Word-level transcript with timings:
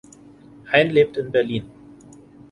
Hein 0.71 0.89
lebt 0.89 1.15
in 1.17 1.31
Berlin. 1.31 1.69